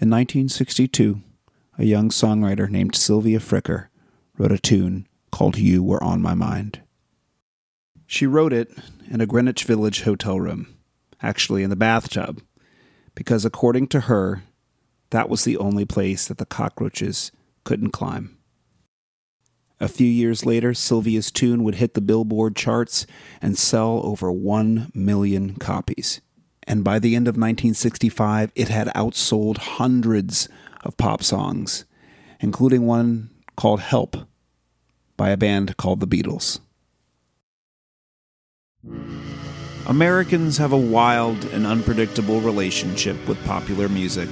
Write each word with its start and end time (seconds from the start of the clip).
In 0.00 0.10
1962, 0.10 1.22
a 1.76 1.84
young 1.84 2.10
songwriter 2.10 2.70
named 2.70 2.94
Sylvia 2.94 3.40
Fricker 3.40 3.88
wrote 4.36 4.52
a 4.52 4.58
tune 4.58 5.08
called 5.32 5.58
You 5.58 5.82
Were 5.82 6.02
On 6.04 6.22
My 6.22 6.34
Mind. 6.34 6.82
She 8.06 8.24
wrote 8.24 8.52
it 8.52 8.70
in 9.10 9.20
a 9.20 9.26
Greenwich 9.26 9.64
Village 9.64 10.02
hotel 10.02 10.38
room, 10.38 10.72
actually 11.20 11.64
in 11.64 11.70
the 11.70 11.74
bathtub, 11.74 12.40
because 13.16 13.44
according 13.44 13.88
to 13.88 14.02
her, 14.02 14.44
that 15.10 15.28
was 15.28 15.42
the 15.42 15.56
only 15.56 15.84
place 15.84 16.28
that 16.28 16.38
the 16.38 16.46
cockroaches 16.46 17.32
couldn't 17.64 17.90
climb. 17.90 18.38
A 19.80 19.88
few 19.88 20.06
years 20.06 20.46
later, 20.46 20.74
Sylvia's 20.74 21.32
tune 21.32 21.64
would 21.64 21.74
hit 21.74 21.94
the 21.94 22.00
Billboard 22.00 22.54
charts 22.54 23.04
and 23.42 23.58
sell 23.58 24.00
over 24.04 24.30
1 24.30 24.92
million 24.94 25.56
copies. 25.56 26.20
And 26.68 26.84
by 26.84 26.98
the 26.98 27.16
end 27.16 27.26
of 27.26 27.32
1965, 27.32 28.52
it 28.54 28.68
had 28.68 28.88
outsold 28.88 29.56
hundreds 29.56 30.50
of 30.84 30.98
pop 30.98 31.22
songs, 31.22 31.86
including 32.40 32.84
one 32.84 33.30
called 33.56 33.80
Help 33.80 34.18
by 35.16 35.30
a 35.30 35.38
band 35.38 35.78
called 35.78 36.00
the 36.00 36.06
Beatles. 36.06 36.60
Americans 39.86 40.58
have 40.58 40.72
a 40.72 40.76
wild 40.76 41.42
and 41.46 41.66
unpredictable 41.66 42.42
relationship 42.42 43.16
with 43.26 43.42
popular 43.46 43.88
music. 43.88 44.28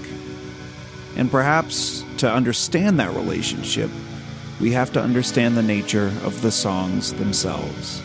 And 1.16 1.30
perhaps 1.30 2.04
to 2.18 2.30
understand 2.30 3.00
that 3.00 3.16
relationship, 3.16 3.90
we 4.60 4.72
have 4.72 4.92
to 4.92 5.00
understand 5.00 5.56
the 5.56 5.62
nature 5.62 6.12
of 6.22 6.42
the 6.42 6.52
songs 6.52 7.14
themselves. 7.14 8.02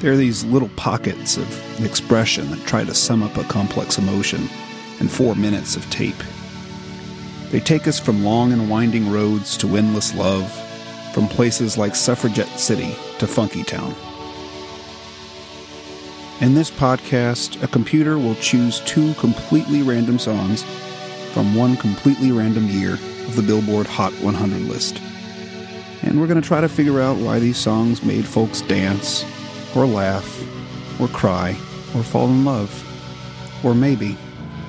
There 0.00 0.12
are 0.12 0.16
these 0.16 0.44
little 0.44 0.68
pockets 0.76 1.36
of 1.36 1.84
expression 1.84 2.50
that 2.52 2.64
try 2.66 2.84
to 2.84 2.94
sum 2.94 3.24
up 3.24 3.36
a 3.36 3.42
complex 3.44 3.98
emotion 3.98 4.48
in 5.00 5.08
four 5.08 5.34
minutes 5.34 5.74
of 5.74 5.90
tape. 5.90 6.22
They 7.50 7.58
take 7.58 7.88
us 7.88 7.98
from 7.98 8.24
long 8.24 8.52
and 8.52 8.70
winding 8.70 9.10
roads 9.10 9.56
to 9.56 9.76
endless 9.76 10.14
love, 10.14 10.52
from 11.12 11.26
places 11.26 11.76
like 11.76 11.96
Suffragette 11.96 12.60
City 12.60 12.94
to 13.18 13.26
Funky 13.26 13.64
Town. 13.64 13.92
In 16.40 16.54
this 16.54 16.70
podcast, 16.70 17.60
a 17.64 17.66
computer 17.66 18.18
will 18.18 18.36
choose 18.36 18.80
two 18.82 19.14
completely 19.14 19.82
random 19.82 20.20
songs 20.20 20.62
from 21.32 21.56
one 21.56 21.76
completely 21.76 22.30
random 22.30 22.68
year 22.68 22.92
of 22.92 23.34
the 23.34 23.42
Billboard 23.42 23.88
Hot 23.88 24.12
100 24.12 24.60
list. 24.60 25.00
And 26.02 26.20
we're 26.20 26.28
going 26.28 26.40
to 26.40 26.46
try 26.46 26.60
to 26.60 26.68
figure 26.68 27.00
out 27.00 27.16
why 27.16 27.40
these 27.40 27.58
songs 27.58 28.04
made 28.04 28.26
folks 28.26 28.60
dance, 28.62 29.24
or 29.76 29.86
laugh, 29.86 30.44
or 31.00 31.08
cry, 31.08 31.50
or 31.94 32.02
fall 32.02 32.26
in 32.26 32.44
love. 32.44 32.84
Or 33.64 33.74
maybe 33.74 34.12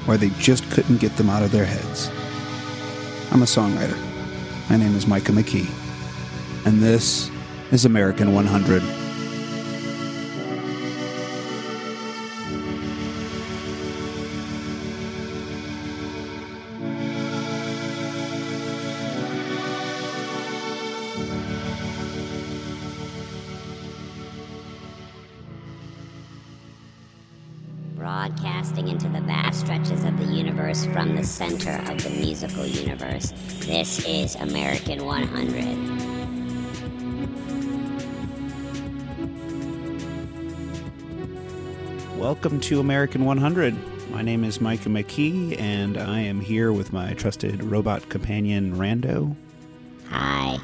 why 0.05 0.17
they 0.17 0.29
just 0.39 0.69
couldn't 0.71 0.97
get 0.97 1.15
them 1.17 1.29
out 1.29 1.43
of 1.43 1.51
their 1.51 1.65
heads. 1.65 2.09
I'm 3.31 3.43
a 3.43 3.45
songwriter. 3.45 3.97
My 4.69 4.77
name 4.77 4.95
is 4.95 5.07
Micah 5.07 5.31
McKee. 5.31 5.69
And 6.65 6.81
this 6.81 7.29
is 7.71 7.85
American 7.85 8.33
100. 8.33 8.98
Welcome 42.19 42.59
to 42.59 42.81
American 42.81 43.23
100. 43.23 44.11
My 44.11 44.21
name 44.21 44.43
is 44.43 44.59
Micah 44.59 44.89
McKee, 44.89 45.57
and 45.57 45.97
I 45.97 46.19
am 46.19 46.41
here 46.41 46.73
with 46.73 46.91
my 46.91 47.13
trusted 47.13 47.63
robot 47.63 48.09
companion, 48.09 48.75
Rando. 48.75 49.37
Hi. 50.09 50.59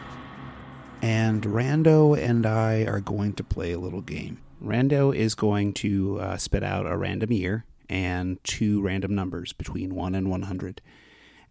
And 1.01 1.41
Rando 1.43 2.21
and 2.21 2.45
I 2.45 2.83
are 2.83 2.99
going 2.99 3.31
to 3.35 3.43
play 3.45 3.71
a 3.71 3.79
little 3.79 4.01
game. 4.01 4.41
Rando 4.61 5.15
is 5.15 5.33
going 5.33 5.71
to 5.75 6.19
uh, 6.19 6.35
spit 6.35 6.61
out 6.61 6.91
a 6.91 6.97
random 6.97 7.31
year 7.31 7.63
and 7.87 8.43
two 8.43 8.81
random 8.81 9.15
numbers 9.15 9.53
between 9.53 9.95
1 9.95 10.13
and 10.13 10.29
100. 10.29 10.81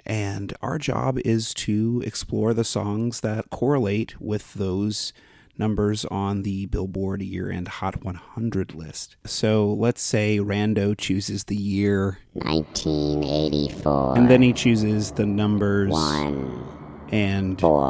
And 0.05 0.53
our 0.61 0.77
job 0.77 1.19
is 1.25 1.55
to 1.55 2.03
explore 2.05 2.53
the 2.53 2.63
songs 2.63 3.23
that 3.23 3.49
correlate 3.49 4.21
with 4.21 4.53
those 4.53 5.15
numbers 5.59 6.05
on 6.07 6.43
the 6.43 6.67
Billboard 6.67 7.23
year 7.23 7.51
end 7.51 7.69
Hot 7.69 8.05
100 8.05 8.75
list. 8.75 9.17
So 9.25 9.73
let's 9.73 10.03
say 10.03 10.39
Rando 10.39 10.97
chooses 10.97 11.45
the 11.45 11.57
year 11.57 12.19
1984. 12.33 14.17
and 14.19 14.29
then 14.31 14.43
he 14.43 14.53
chooses 14.53 15.13
the 15.13 15.27
numbers 15.27 15.91
One, 15.91 16.65
and 17.11 17.61
four, 17.61 17.81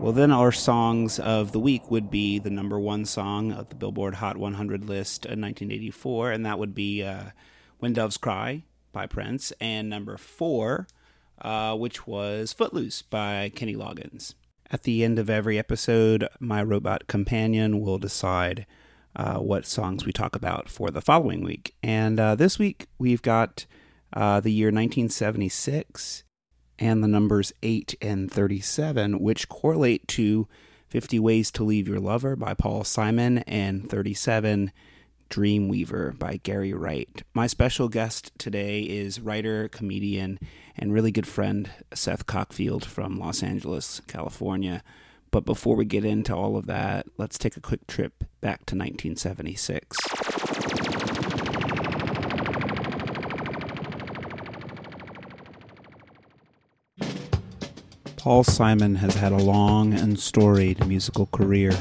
well 0.00 0.12
then 0.12 0.30
our 0.32 0.52
songs 0.52 1.18
of 1.18 1.52
the 1.52 1.60
week 1.60 1.90
would 1.90 2.10
be 2.10 2.38
the 2.38 2.50
number 2.50 2.78
one 2.78 3.04
song 3.04 3.52
of 3.52 3.68
the 3.68 3.74
Billboard 3.76 4.14
Hot 4.16 4.36
100 4.36 4.88
list 4.88 5.24
in 5.24 5.40
1984 5.40 6.32
and 6.32 6.44
that 6.46 6.58
would 6.58 6.74
be 6.74 7.02
uh, 7.02 7.30
When 7.78 7.92
Doves 7.92 8.16
Cry 8.16 8.64
by 8.92 9.06
Prince 9.06 9.52
and 9.60 9.88
number 9.88 10.16
4 10.16 10.86
uh, 11.42 11.76
which 11.76 12.06
was 12.06 12.52
Footloose 12.52 13.02
by 13.02 13.50
Kenny 13.54 13.74
Loggins. 13.76 14.34
At 14.70 14.82
the 14.82 15.04
end 15.04 15.18
of 15.18 15.30
every 15.30 15.58
episode, 15.58 16.28
my 16.40 16.62
robot 16.62 17.06
companion 17.06 17.80
will 17.80 17.98
decide 17.98 18.66
uh, 19.14 19.38
what 19.38 19.64
songs 19.64 20.04
we 20.04 20.12
talk 20.12 20.34
about 20.34 20.68
for 20.68 20.90
the 20.90 21.00
following 21.00 21.44
week. 21.44 21.74
And 21.82 22.18
uh, 22.18 22.34
this 22.34 22.58
week, 22.58 22.86
we've 22.98 23.22
got 23.22 23.64
uh, 24.12 24.40
the 24.40 24.52
year 24.52 24.68
1976 24.68 26.24
and 26.78 27.02
the 27.02 27.08
numbers 27.08 27.52
8 27.62 27.94
and 28.00 28.30
37, 28.30 29.20
which 29.20 29.48
correlate 29.48 30.06
to 30.08 30.48
50 30.88 31.18
Ways 31.18 31.50
to 31.52 31.64
Leave 31.64 31.88
Your 31.88 32.00
Lover 32.00 32.36
by 32.36 32.54
Paul 32.54 32.84
Simon 32.84 33.38
and 33.38 33.88
37 33.88 34.72
Dreamweaver 35.30 36.18
by 36.18 36.38
Gary 36.42 36.72
Wright. 36.72 37.22
My 37.34 37.46
special 37.46 37.88
guest 37.88 38.32
today 38.38 38.82
is 38.82 39.20
writer, 39.20 39.68
comedian, 39.68 40.38
and 40.76 40.92
really 40.92 41.10
good 41.10 41.26
friend 41.26 41.70
Seth 41.92 42.26
Cockfield 42.26 42.84
from 42.84 43.18
Los 43.18 43.42
Angeles, 43.42 44.00
California. 44.06 44.82
But 45.30 45.44
before 45.44 45.76
we 45.76 45.84
get 45.84 46.04
into 46.04 46.34
all 46.34 46.56
of 46.56 46.66
that, 46.66 47.06
let's 47.18 47.38
take 47.38 47.56
a 47.56 47.60
quick 47.60 47.86
trip 47.86 48.24
back 48.40 48.66
to 48.66 48.76
1976. 48.76 49.96
Paul 58.16 58.42
Simon 58.42 58.96
has 58.96 59.14
had 59.14 59.32
a 59.32 59.36
long 59.36 59.94
and 59.94 60.18
storied 60.18 60.84
musical 60.86 61.26
career. 61.26 61.72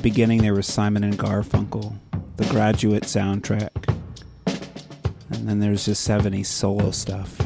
The 0.00 0.08
beginning, 0.08 0.40
there 0.40 0.54
was 0.54 0.66
Simon 0.66 1.04
and 1.04 1.18
Garfunkel, 1.18 1.94
the 2.38 2.46
graduate 2.46 3.02
soundtrack. 3.02 3.98
And 5.28 5.46
then 5.46 5.60
there's 5.60 5.84
just 5.84 6.08
70s 6.08 6.46
solo 6.46 6.90
stuff. 6.90 7.36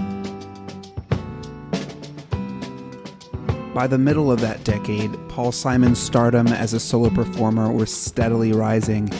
By 3.74 3.88
the 3.88 3.98
middle 3.98 4.30
of 4.30 4.40
that 4.42 4.62
decade, 4.62 5.10
Paul 5.28 5.50
Simon's 5.50 5.98
stardom 5.98 6.46
as 6.46 6.74
a 6.74 6.78
solo 6.78 7.10
performer 7.10 7.72
was 7.72 7.92
steadily 7.92 8.52
rising, 8.52 9.12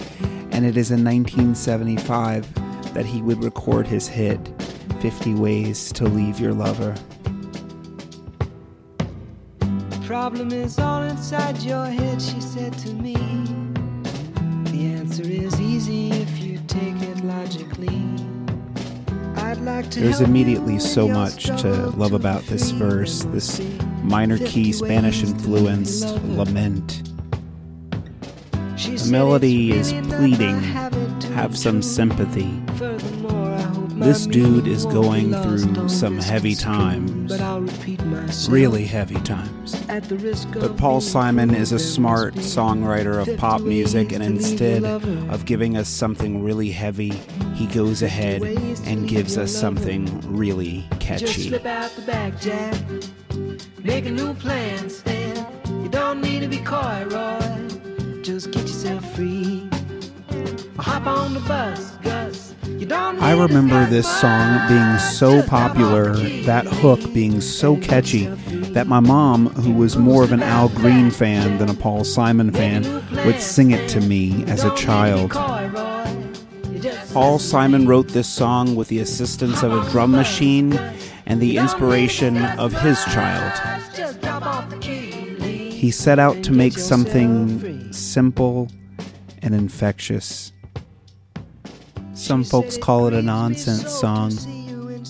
and 0.52 0.64
it 0.64 0.76
is 0.76 0.92
in 0.92 1.04
1975 1.04 2.94
that 2.94 3.04
he 3.04 3.20
would 3.20 3.42
record 3.42 3.88
his 3.88 4.06
hit, 4.06 4.38
50 5.00 5.34
Ways 5.34 5.90
to 5.94 6.04
Leave 6.04 6.38
Your 6.38 6.52
Lover. 6.52 6.94
Problem 10.14 10.52
is 10.52 10.78
all 10.78 11.02
inside 11.02 11.60
your 11.60 11.86
head, 11.86 12.22
she 12.22 12.40
said 12.40 12.72
to 12.78 12.94
me. 12.94 13.14
The 14.70 14.94
answer 14.94 15.24
is 15.24 15.60
easy 15.60 16.12
if 16.12 16.38
you 16.38 16.60
take 16.68 16.94
it 17.02 17.24
logically. 17.24 18.00
I'd 19.34 19.58
like 19.62 19.90
to 19.90 20.00
There's 20.00 20.20
immediately 20.20 20.78
so 20.78 21.08
much 21.08 21.46
to 21.62 21.68
love 21.96 22.10
to 22.10 22.14
about 22.14 22.44
this 22.44 22.70
verse, 22.70 23.24
this 23.32 23.60
minor 24.04 24.38
key 24.38 24.72
Spanish 24.72 25.24
influenced 25.24 26.06
lament. 26.22 27.02
The 28.76 29.08
melody 29.10 29.72
is 29.72 29.92
really 29.92 30.00
not 30.00 30.10
my 30.10 30.16
pleading, 30.16 30.60
have 31.32 31.58
some 31.58 31.82
sympathy. 31.82 32.62
Furthermore, 34.04 34.04
I 34.04 34.06
hope 34.06 34.06
This 34.06 34.26
dude 34.26 34.66
is 34.66 34.84
going 34.86 35.32
through 35.42 35.88
some 35.88 36.18
heavy 36.18 36.54
times. 36.54 37.32
Really 38.48 38.84
heavy 38.84 39.20
times. 39.20 39.80
But 39.86 40.76
Paul 40.76 41.00
Simon 41.00 41.54
is 41.54 41.72
a 41.72 41.78
smart 41.78 42.34
songwriter 42.34 43.26
of 43.26 43.36
pop 43.38 43.62
music, 43.62 44.12
and 44.12 44.22
instead 44.22 44.84
of 44.84 45.44
giving 45.46 45.76
us 45.76 45.88
something 45.88 46.42
really 46.42 46.70
heavy, 46.70 47.14
he 47.54 47.66
goes 47.66 48.02
ahead 48.02 48.42
and 48.42 49.08
gives 49.08 49.38
us 49.38 49.50
something 49.50 50.20
really 50.22 50.84
catchy. 51.00 51.48
New. 51.48 51.58
You 55.82 55.88
don't 55.88 56.20
need 56.20 56.40
to 56.40 56.48
be 56.48 56.58
coy, 56.58 57.06
Roy. 57.08 58.20
Just 58.22 58.50
get 58.50 58.62
yourself 58.62 59.14
free. 59.14 59.68
Hop 60.78 61.06
on 61.06 61.34
the 61.34 61.40
bus, 61.40 61.92
Gus. 62.02 62.43
I 62.92 63.34
remember 63.38 63.86
this 63.86 64.06
song 64.20 64.68
being 64.68 64.98
so 64.98 65.42
popular, 65.42 66.14
that 66.42 66.66
hook 66.66 67.00
being 67.12 67.40
so 67.40 67.76
catchy, 67.76 68.26
that 68.72 68.86
my 68.86 69.00
mom, 69.00 69.46
who 69.46 69.72
was 69.72 69.96
more 69.96 70.22
of 70.22 70.32
an 70.32 70.42
Al 70.42 70.68
Green 70.68 71.10
fan 71.10 71.58
than 71.58 71.70
a 71.70 71.74
Paul 71.74 72.04
Simon 72.04 72.52
fan, 72.52 72.82
would 73.24 73.40
sing 73.40 73.70
it 73.70 73.88
to 73.90 74.00
me 74.00 74.44
as 74.44 74.64
a 74.64 74.74
child. 74.74 75.32
Paul 77.12 77.38
Simon 77.38 77.86
wrote 77.86 78.08
this 78.08 78.28
song 78.28 78.74
with 78.74 78.88
the 78.88 78.98
assistance 78.98 79.62
of 79.62 79.72
a 79.72 79.88
drum 79.90 80.10
machine 80.10 80.74
and 81.26 81.40
the 81.40 81.56
inspiration 81.56 82.44
of 82.58 82.72
his 82.72 83.02
child. 83.04 83.52
He 84.82 85.90
set 85.90 86.18
out 86.18 86.42
to 86.44 86.52
make 86.52 86.78
something 86.78 87.92
simple 87.92 88.68
and 89.42 89.54
infectious. 89.54 90.53
Some 92.24 92.42
folks 92.42 92.78
call 92.78 93.06
it 93.06 93.12
a 93.12 93.20
nonsense 93.20 93.92
song, 93.92 94.30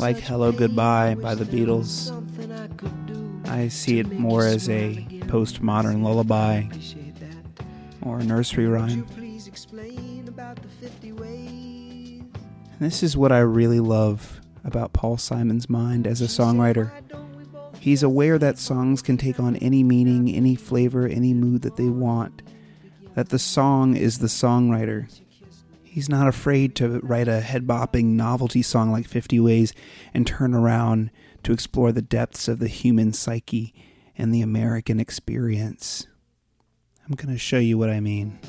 like 0.00 0.18
Hello 0.18 0.50
Goodbye 0.50 1.14
by 1.14 1.36
the 1.36 1.44
Beatles. 1.44 2.10
I 3.48 3.68
see 3.68 4.00
it 4.00 4.10
more 4.10 4.44
as 4.44 4.68
a 4.68 5.06
postmodern 5.28 6.02
lullaby 6.02 6.64
or 8.02 8.18
a 8.18 8.24
nursery 8.24 8.66
rhyme. 8.66 9.06
And 12.72 12.80
this 12.80 13.04
is 13.04 13.16
what 13.16 13.30
I 13.30 13.38
really 13.38 13.78
love 13.78 14.40
about 14.64 14.92
Paul 14.92 15.16
Simon's 15.16 15.70
mind 15.70 16.08
as 16.08 16.20
a 16.20 16.24
songwriter. 16.24 16.90
He's 17.78 18.02
aware 18.02 18.40
that 18.40 18.58
songs 18.58 19.02
can 19.02 19.18
take 19.18 19.38
on 19.38 19.54
any 19.58 19.84
meaning, 19.84 20.28
any 20.28 20.56
flavor, 20.56 21.06
any 21.06 21.32
mood 21.32 21.62
that 21.62 21.76
they 21.76 21.90
want. 21.90 22.42
That 23.14 23.28
the 23.28 23.38
song 23.38 23.96
is 23.96 24.18
the 24.18 24.26
songwriter. 24.26 25.08
He's 25.94 26.08
not 26.08 26.26
afraid 26.26 26.74
to 26.74 26.98
write 27.04 27.28
a 27.28 27.40
head 27.40 27.68
bopping 27.68 28.16
novelty 28.16 28.62
song 28.62 28.90
like 28.90 29.06
50 29.06 29.38
Ways 29.38 29.72
and 30.12 30.26
turn 30.26 30.52
around 30.52 31.12
to 31.44 31.52
explore 31.52 31.92
the 31.92 32.02
depths 32.02 32.48
of 32.48 32.58
the 32.58 32.66
human 32.66 33.12
psyche 33.12 33.72
and 34.18 34.34
the 34.34 34.40
American 34.40 34.98
experience. 34.98 36.08
I'm 37.06 37.14
going 37.14 37.32
to 37.32 37.38
show 37.38 37.60
you 37.60 37.78
what 37.78 37.90
I 37.90 38.00
mean. 38.00 38.40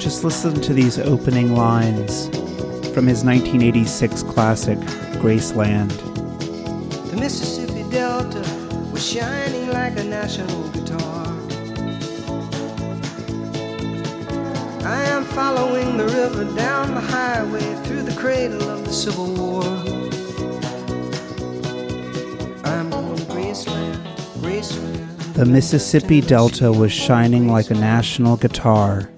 Just 0.00 0.24
listen 0.24 0.60
to 0.62 0.74
these 0.74 0.98
opening 0.98 1.54
lines 1.54 2.26
from 2.92 3.06
his 3.06 3.22
1986 3.22 4.24
classic, 4.24 4.78
Graceland. 5.20 6.25
Delta 8.16 8.40
was 8.94 9.06
shining 9.06 9.68
like 9.68 9.98
a 9.98 10.04
national 10.04 10.70
guitar. 10.70 11.26
I 14.86 15.02
am 15.04 15.22
following 15.24 15.98
the 15.98 16.06
river 16.06 16.44
down 16.56 16.94
the 16.94 17.00
highway 17.02 17.74
through 17.84 18.04
the 18.04 18.18
cradle 18.18 18.70
of 18.70 18.86
the 18.86 18.92
Civil 18.92 19.34
War. 19.34 19.64
I'm 22.64 22.88
going 22.88 23.18
Graceland, 23.34 23.96
Graceland. 24.40 25.34
The 25.34 25.44
Mississippi 25.44 26.22
Delta 26.22 26.72
was 26.72 26.92
shining 26.92 27.52
like 27.52 27.68
a 27.70 27.74
national 27.74 28.38
guitar. 28.38 29.10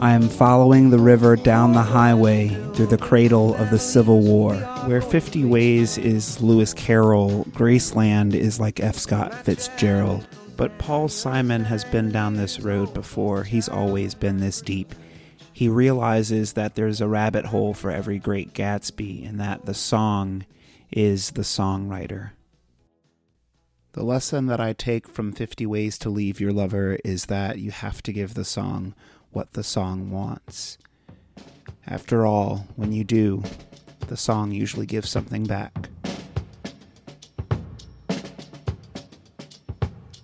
I 0.00 0.12
am 0.12 0.30
following 0.30 0.88
the 0.88 0.98
river 0.98 1.36
down 1.36 1.74
the 1.74 1.82
highway 1.82 2.48
through 2.72 2.86
the 2.86 2.96
cradle 2.96 3.54
of 3.56 3.68
the 3.68 3.78
Civil 3.78 4.22
War. 4.22 4.54
Where 4.86 5.02
50 5.02 5.44
Ways 5.44 5.98
is 5.98 6.40
Lewis 6.40 6.72
Carroll, 6.72 7.44
Graceland 7.50 8.32
is 8.32 8.58
like 8.58 8.80
F. 8.80 8.96
Scott 8.96 9.34
Fitzgerald. 9.44 10.26
But 10.56 10.78
Paul 10.78 11.08
Simon 11.08 11.64
has 11.64 11.84
been 11.84 12.10
down 12.10 12.32
this 12.32 12.60
road 12.60 12.94
before. 12.94 13.44
He's 13.44 13.68
always 13.68 14.14
been 14.14 14.38
this 14.38 14.62
deep. 14.62 14.94
He 15.52 15.68
realizes 15.68 16.54
that 16.54 16.76
there's 16.76 17.02
a 17.02 17.06
rabbit 17.06 17.44
hole 17.44 17.74
for 17.74 17.90
every 17.90 18.18
great 18.18 18.54
Gatsby 18.54 19.28
and 19.28 19.38
that 19.38 19.66
the 19.66 19.74
song 19.74 20.46
is 20.90 21.32
the 21.32 21.42
songwriter. 21.42 22.30
The 23.92 24.02
lesson 24.02 24.46
that 24.46 24.60
I 24.60 24.72
take 24.72 25.06
from 25.06 25.32
50 25.32 25.66
Ways 25.66 25.98
to 25.98 26.08
Leave 26.08 26.40
Your 26.40 26.54
Lover 26.54 26.96
is 27.04 27.26
that 27.26 27.58
you 27.58 27.70
have 27.70 28.02
to 28.04 28.14
give 28.14 28.32
the 28.32 28.46
song 28.46 28.94
what 29.32 29.52
the 29.52 29.62
song 29.62 30.10
wants. 30.10 30.78
After 31.86 32.26
all, 32.26 32.66
when 32.76 32.92
you 32.92 33.04
do, 33.04 33.42
the 34.08 34.16
song 34.16 34.52
usually 34.52 34.86
gives 34.86 35.08
something 35.08 35.44
back. 35.44 35.88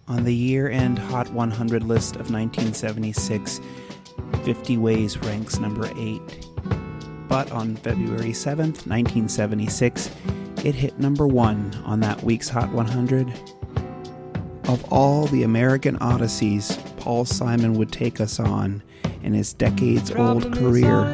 On 0.08 0.22
the 0.22 0.34
year 0.34 0.68
end 0.68 0.98
Hot 0.98 1.32
100 1.32 1.82
list 1.82 2.14
of 2.14 2.30
1976, 2.30 3.60
50 4.44 4.76
Ways 4.76 5.18
ranks 5.18 5.58
number 5.58 5.90
8. 5.96 6.20
But 7.28 7.50
on 7.50 7.76
February 7.76 8.30
7th, 8.30 8.86
1976, 8.86 10.10
it 10.64 10.74
hit 10.74 10.98
number 10.98 11.26
1 11.26 11.82
on 11.84 12.00
that 12.00 12.22
week's 12.22 12.48
Hot 12.48 12.72
100. 12.72 13.32
Of 14.68 14.84
all 14.92 15.26
the 15.26 15.42
American 15.42 15.96
odysseys 16.00 16.76
Paul 16.96 17.24
Simon 17.24 17.74
would 17.74 17.92
take 17.92 18.20
us 18.20 18.40
on, 18.40 18.82
in 19.26 19.34
his 19.34 19.52
decades 19.52 20.12
old 20.12 20.56
career, 20.56 21.12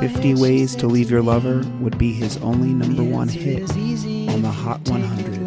50 0.00 0.34
Ways 0.34 0.74
to 0.74 0.88
Leave 0.88 1.08
Your 1.08 1.22
Lover 1.22 1.62
would 1.80 1.96
be 1.96 2.12
his 2.12 2.36
only 2.38 2.70
number 2.70 3.04
one 3.04 3.28
hit 3.28 3.62
on 3.70 4.42
the 4.42 4.50
Hot 4.50 4.80
100. 4.88 5.46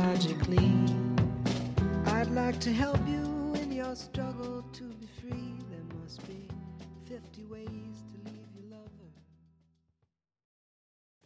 I'd 2.07 2.31
like 2.31 2.61
to 2.61 2.71
help 2.71 3.05
you 3.05 3.53
in 3.61 3.73
your 3.73 3.93
struggle 3.95 4.63
to 4.71 4.83
be 4.83 5.07
free. 5.19 5.53
There 5.69 5.83
must 6.01 6.25
be 6.25 6.47
50 7.09 7.43
ways 7.43 7.67
to 7.67 8.17
leave 8.23 8.47
your 8.55 8.71
lover. 8.71 9.11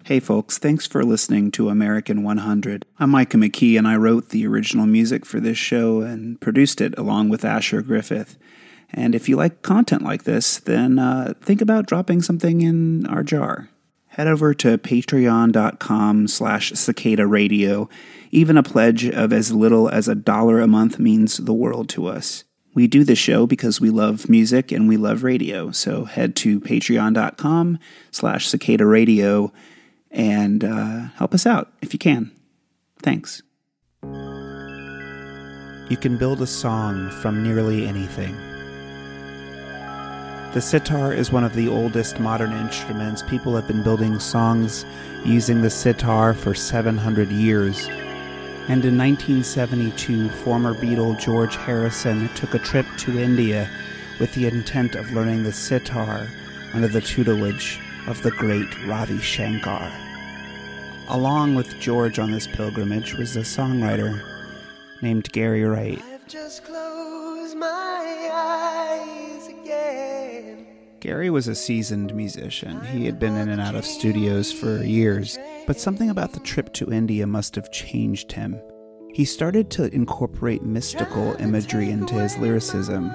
Hey 0.03 0.19
folks, 0.19 0.57
thanks 0.57 0.87
for 0.87 1.03
listening 1.03 1.51
to 1.51 1.69
American 1.69 2.23
100. 2.23 2.87
I'm 2.97 3.11
Micah 3.11 3.37
McKee 3.37 3.77
and 3.77 3.87
I 3.87 3.97
wrote 3.97 4.29
the 4.29 4.47
original 4.47 4.87
music 4.87 5.27
for 5.27 5.39
this 5.39 5.59
show 5.59 6.01
and 6.01 6.41
produced 6.41 6.81
it 6.81 6.97
along 6.97 7.29
with 7.29 7.45
Asher 7.45 7.83
Griffith. 7.83 8.39
And 8.91 9.13
if 9.15 9.27
you 9.27 9.35
like 9.35 9.61
content 9.61 10.03
like 10.03 10.23
this, 10.23 10.59
then 10.59 10.99
uh, 10.99 11.33
think 11.41 11.61
about 11.61 11.87
dropping 11.87 12.21
something 12.21 12.61
in 12.61 13.05
our 13.07 13.23
jar. 13.23 13.69
Head 14.07 14.27
over 14.27 14.53
to 14.53 14.77
patreon.com 14.77 16.27
slash 16.29 16.71
cicada 16.71 17.27
radio. 17.27 17.89
Even 18.31 18.57
a 18.57 18.63
pledge 18.63 19.05
of 19.05 19.33
as 19.33 19.51
little 19.51 19.89
as 19.89 20.07
a 20.07 20.15
dollar 20.15 20.61
a 20.61 20.67
month 20.67 20.99
means 20.99 21.37
the 21.37 21.53
world 21.53 21.89
to 21.89 22.07
us. 22.07 22.45
We 22.73 22.87
do 22.87 23.03
this 23.03 23.19
show 23.19 23.45
because 23.45 23.81
we 23.81 23.89
love 23.89 24.29
music 24.29 24.71
and 24.71 24.87
we 24.87 24.97
love 24.97 25.23
radio. 25.23 25.71
So 25.71 26.05
head 26.05 26.35
to 26.37 26.59
patreon.com 26.59 27.79
slash 28.11 28.47
cicada 28.47 28.85
radio 28.85 29.51
and 30.11 30.63
uh, 30.63 31.07
help 31.15 31.33
us 31.33 31.45
out 31.45 31.73
if 31.81 31.91
you 31.93 31.99
can. 31.99 32.31
Thanks. 33.01 33.41
You 35.89 35.97
can 35.97 36.17
build 36.17 36.41
a 36.41 36.47
song 36.47 37.09
from 37.11 37.43
nearly 37.43 37.85
anything. 37.85 38.54
The 40.55 40.61
sitar 40.61 41.11
is 41.11 41.33
one 41.33 41.43
of 41.43 41.53
the 41.53 41.67
oldest 41.67 42.17
modern 42.17 42.53
instruments. 42.53 43.21
People 43.21 43.57
have 43.57 43.67
been 43.67 43.83
building 43.83 44.21
songs 44.21 44.85
using 45.25 45.61
the 45.61 45.69
sitar 45.69 46.33
for 46.33 46.53
700 46.53 47.29
years. 47.29 47.89
And 48.69 48.85
in 48.85 48.97
1972, 48.97 50.29
former 50.29 50.73
Beatle 50.73 51.19
George 51.19 51.57
Harrison 51.57 52.29
took 52.35 52.53
a 52.53 52.59
trip 52.59 52.85
to 52.99 53.19
India 53.19 53.69
with 54.17 54.33
the 54.33 54.47
intent 54.47 54.95
of 54.95 55.11
learning 55.11 55.43
the 55.43 55.51
sitar 55.51 56.29
under 56.73 56.87
the 56.87 57.01
tutelage 57.01 57.81
of 58.07 58.21
the 58.21 58.31
great 58.31 58.81
Ravi 58.85 59.19
Shankar. 59.19 59.91
Along 61.09 61.55
with 61.55 61.81
George 61.81 62.17
on 62.17 62.31
this 62.31 62.47
pilgrimage 62.47 63.15
was 63.15 63.35
a 63.35 63.41
songwriter 63.41 64.23
named 65.01 65.29
Gary 65.33 65.65
Wright. 65.65 66.01
Gary 71.05 71.29
was 71.29 71.47
a 71.47 71.53
seasoned 71.53 72.15
musician. 72.15 72.83
He 72.85 73.05
had 73.05 73.19
been 73.19 73.37
in 73.37 73.49
and 73.49 73.61
out 73.61 73.75
of 73.75 73.85
studios 73.85 74.51
for 74.51 74.83
years, 74.83 75.37
but 75.67 75.79
something 75.79 76.09
about 76.09 76.31
the 76.31 76.39
trip 76.39 76.73
to 76.73 76.91
India 76.91 77.27
must 77.27 77.53
have 77.53 77.71
changed 77.71 78.31
him. 78.31 78.59
he 79.13 79.23
started 79.23 79.69
to 79.69 79.93
incorporate 79.93 80.63
mystical 80.63 81.35
imagery 81.39 81.91
into 81.91 82.15
his 82.15 82.35
lyricism. 82.39 83.11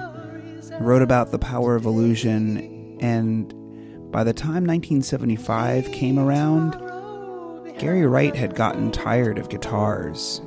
Wrote 0.79 1.01
about 1.01 1.31
the 1.31 1.37
power 1.37 1.75
of 1.75 1.83
illusion, 1.83 2.97
and 3.01 3.53
by 4.09 4.23
the 4.23 4.33
time 4.33 4.65
1975 4.65 5.91
came 5.91 6.17
around, 6.17 6.71
Gary 7.77 8.07
Wright 8.07 8.35
had 8.37 8.55
gotten 8.55 8.89
tired 8.89 9.37
of 9.37 9.49
guitars. 9.49 10.41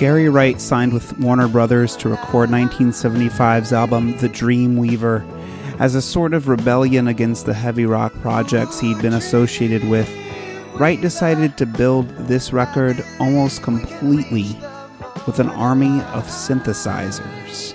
Gary 0.00 0.30
Wright 0.30 0.58
signed 0.58 0.94
with 0.94 1.18
Warner 1.18 1.46
Brothers 1.46 1.94
to 1.98 2.08
record 2.08 2.48
1975's 2.48 3.70
album 3.70 4.16
The 4.16 4.30
Dream 4.30 4.78
Weaver 4.78 5.26
as 5.78 5.94
a 5.94 6.00
sort 6.00 6.32
of 6.32 6.48
rebellion 6.48 7.06
against 7.06 7.44
the 7.44 7.52
heavy 7.52 7.84
rock 7.84 8.14
projects 8.22 8.80
he'd 8.80 9.02
been 9.02 9.12
associated 9.12 9.86
with, 9.86 10.10
Wright 10.76 10.98
decided 10.98 11.58
to 11.58 11.66
build 11.66 12.08
this 12.16 12.50
record 12.50 13.04
almost 13.18 13.62
completely 13.62 14.56
with 15.26 15.38
an 15.38 15.50
army 15.50 16.00
of 16.14 16.24
synthesizers. 16.24 17.74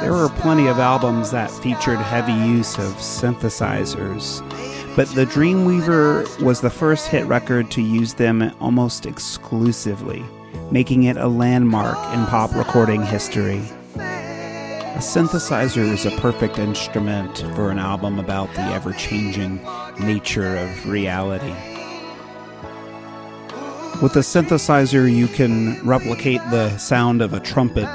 There 0.00 0.12
were 0.12 0.30
plenty 0.30 0.66
of 0.66 0.80
albums 0.80 1.30
that 1.30 1.48
featured 1.48 2.00
heavy 2.00 2.32
use 2.32 2.76
of 2.76 2.94
synthesizers, 2.94 4.42
but 4.98 5.06
The 5.10 5.26
Dreamweaver 5.26 6.42
was 6.42 6.60
the 6.60 6.70
first 6.70 7.06
hit 7.06 7.24
record 7.26 7.70
to 7.70 7.80
use 7.80 8.14
them 8.14 8.50
almost 8.58 9.06
exclusively 9.06 10.24
making 10.72 11.04
it 11.04 11.16
a 11.16 11.28
landmark 11.28 11.96
in 12.12 12.26
pop 12.26 12.52
recording 12.52 13.04
history. 13.04 13.60
A 13.94 14.98
synthesizer 14.98 15.88
is 15.88 16.04
a 16.04 16.10
perfect 16.18 16.58
instrument 16.58 17.38
for 17.54 17.70
an 17.70 17.78
album 17.78 18.18
about 18.18 18.52
the 18.54 18.60
ever 18.60 18.92
changing 18.92 19.64
nature 20.00 20.56
of 20.56 20.88
reality. 20.88 21.54
With 24.02 24.16
a 24.16 24.24
synthesizer, 24.26 25.08
you 25.08 25.28
can 25.28 25.80
replicate 25.86 26.40
the 26.50 26.76
sound 26.76 27.22
of 27.22 27.34
a 27.34 27.40
trumpet, 27.40 27.88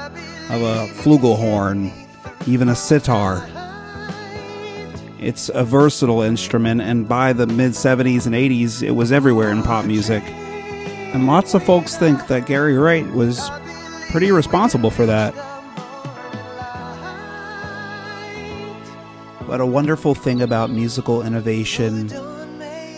of 0.49 0.61
a 0.61 0.87
flugelhorn, 0.93 1.91
even 2.47 2.69
a 2.69 2.75
sitar. 2.75 3.45
It's 5.23 5.49
a 5.53 5.63
versatile 5.63 6.21
instrument, 6.21 6.81
and 6.81 7.07
by 7.07 7.31
the 7.31 7.47
mid 7.47 7.71
70s 7.71 8.25
and 8.25 8.35
80s, 8.35 8.83
it 8.83 8.91
was 8.91 9.13
everywhere 9.13 9.51
in 9.51 9.63
pop 9.63 9.85
music. 9.85 10.21
And 11.13 11.27
lots 11.27 11.53
of 11.53 11.63
folks 11.63 11.95
think 11.95 12.27
that 12.27 12.45
Gary 12.45 12.77
Wright 12.77 13.09
was 13.13 13.49
pretty 14.11 14.33
responsible 14.33 14.89
for 14.89 15.05
that. 15.05 15.33
But 19.47 19.61
a 19.61 19.65
wonderful 19.65 20.13
thing 20.13 20.41
about 20.41 20.71
musical 20.71 21.21
innovation 21.21 22.11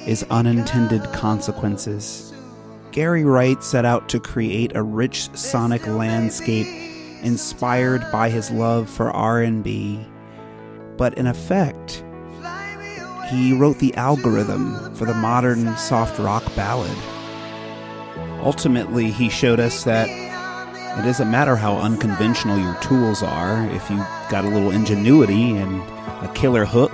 is 0.08 0.26
unintended 0.32 1.04
consequences. 1.14 2.34
Gary 2.92 3.24
Wright 3.24 3.62
set 3.64 3.86
out 3.86 4.10
to 4.10 4.20
create 4.20 4.76
a 4.76 4.82
rich 4.82 5.30
sonic 5.38 5.86
landscape 5.86 6.66
inspired 7.22 8.04
by 8.12 8.30
his 8.32 8.50
love 8.50 8.90
for 8.90 9.12
R&B. 9.12 10.04
But 10.98 11.20
in 11.20 11.28
effect, 11.28 12.04
he 13.30 13.54
wrote 13.54 13.80
the 13.80 13.96
algorithm 13.96 14.94
for 14.96 15.06
the 15.06 15.14
modern 15.14 15.76
soft 15.78 16.20
rock 16.20 16.44
ballad 16.56 16.98
ultimately, 18.46 19.10
he 19.12 19.28
showed 19.28 19.60
us 19.60 19.84
that 19.84 20.08
it 20.08 21.02
doesn't 21.02 21.30
matter 21.30 21.56
how 21.56 21.78
unconventional 21.78 22.58
your 22.58 22.76
tools 22.76 23.24
are, 23.24 23.66
if 23.72 23.90
you 23.90 23.98
got 24.30 24.46
a 24.46 24.48
little 24.48 24.72
ingenuity 24.72 25.58
and 25.58 25.82
a 26.24 26.32
killer 26.34 26.64
hook, 26.64 26.94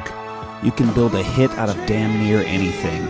you 0.63 0.71
can 0.71 0.91
build 0.93 1.13
a 1.13 1.21
hit 1.21 1.51
out 1.51 1.69
of 1.69 1.75
damn 1.85 2.23
near 2.23 2.39
anything. 2.39 3.05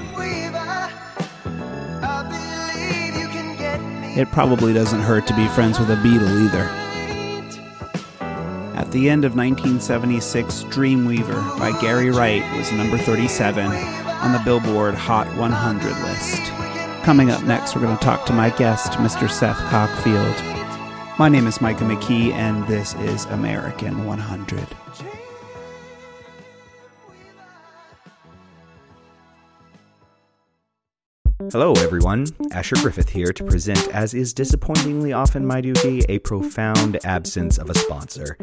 It 4.18 4.28
probably 4.32 4.74
doesn't 4.74 5.00
hurt 5.00 5.28
to 5.28 5.36
be 5.36 5.48
friends 5.50 5.80
with 5.80 5.90
a 5.90 5.96
Beatle 5.96 6.46
either. 6.46 6.81
The 8.92 9.10
end 9.10 9.24
of 9.24 9.38
1976, 9.38 10.64
Dreamweaver 10.64 11.58
by 11.58 11.72
Gary 11.80 12.10
Wright 12.10 12.44
was 12.58 12.74
number 12.74 12.98
37 12.98 13.66
on 13.66 14.34
the 14.34 14.42
Billboard 14.44 14.96
Hot 14.96 15.28
100 15.38 15.84
list. 16.04 16.42
Coming 17.06 17.32
up 17.32 17.42
next, 17.44 17.74
we're 17.74 17.84
going 17.84 17.98
to 17.98 18.04
talk 18.04 18.26
to 18.26 18.34
my 18.34 18.50
guest, 18.50 18.92
Mr. 18.94 19.32
Seth 19.32 19.56
Cockfield. 19.56 20.36
My 21.18 21.30
name 21.30 21.48
is 21.48 21.62
Micah 21.62 21.86
McKee, 21.86 22.34
and 22.34 22.68
this 22.68 22.94
is 22.96 23.24
American 23.28 24.04
100. 24.04 24.68
Hello, 31.52 31.74
everyone. 31.74 32.28
Asher 32.52 32.76
Griffith 32.78 33.10
here 33.10 33.34
to 33.34 33.44
present, 33.44 33.88
as 33.94 34.14
is 34.14 34.34
disappointingly 34.34 35.12
often 35.12 35.46
my 35.46 35.60
duty, 35.60 36.02
a 36.08 36.20
profound 36.20 37.04
absence 37.04 37.58
of 37.58 37.70
a 37.70 37.74
sponsor. 37.74 38.38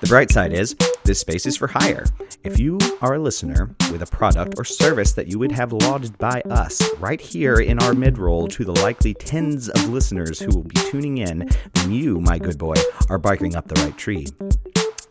The 0.00 0.08
bright 0.08 0.30
side 0.30 0.52
is, 0.52 0.76
this 1.04 1.20
space 1.20 1.46
is 1.46 1.56
for 1.56 1.68
hire. 1.68 2.04
If 2.44 2.58
you 2.58 2.78
are 3.00 3.14
a 3.14 3.18
listener 3.18 3.74
with 3.90 4.02
a 4.02 4.06
product 4.06 4.54
or 4.58 4.64
service 4.64 5.14
that 5.14 5.26
you 5.26 5.38
would 5.38 5.52
have 5.52 5.72
lauded 5.72 6.18
by 6.18 6.42
us 6.50 6.82
right 6.98 7.20
here 7.20 7.56
in 7.60 7.78
our 7.82 7.94
mid 7.94 8.18
roll 8.18 8.46
to 8.48 8.64
the 8.64 8.78
likely 8.82 9.14
tens 9.14 9.70
of 9.70 9.88
listeners 9.88 10.38
who 10.38 10.54
will 10.54 10.64
be 10.64 10.80
tuning 10.90 11.18
in, 11.18 11.48
then 11.72 11.90
you, 11.90 12.20
my 12.20 12.38
good 12.38 12.58
boy, 12.58 12.74
are 13.08 13.18
barking 13.18 13.56
up 13.56 13.68
the 13.68 13.80
right 13.80 13.96
tree. 13.96 14.26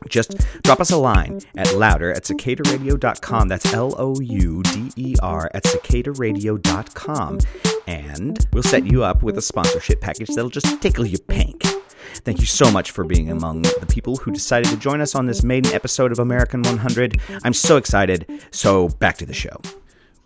Just 0.08 0.38
drop 0.62 0.80
us 0.80 0.92
a 0.92 0.98
line 0.98 1.42
at 1.58 1.74
louder 1.74 2.12
at 2.12 2.24
cicadaradio.com. 2.24 3.48
That's 3.48 3.74
L 3.74 3.96
O 3.98 4.20
U 4.20 4.62
D 4.63 4.92
E 4.96 5.15
R 5.24 5.50
at 5.54 5.63
cicadaradio.com. 5.63 7.39
And 7.88 8.48
we'll 8.54 8.63
set 8.63 8.86
you 8.86 9.04
up 9.04 9.24
with 9.24 9.38
a 9.38 9.42
sponsorship 9.42 10.00
package 10.00 10.30
that'll 10.30 10.50
just 10.50 10.80
tickle 10.80 11.08
your 11.08 11.20
pink. 11.27 11.63
Thank 12.24 12.40
you 12.40 12.46
so 12.46 12.72
much 12.72 12.92
for 12.92 13.04
being 13.04 13.32
among 13.32 13.64
the 13.64 13.88
people 13.90 14.16
who 14.16 14.32
decided 14.32 14.70
to 14.70 14.78
join 14.78 15.02
us 15.02 15.16
on 15.16 15.26
this 15.26 15.44
maiden 15.44 15.74
episode 15.74 16.12
of 16.12 16.20
American 16.20 16.62
100. 16.64 17.20
I'm 17.44 17.54
so 17.54 17.78
excited. 17.78 18.44
So, 18.52 18.90
back 18.90 19.18
to 19.18 19.26
the 19.26 19.34
show. 19.34 19.60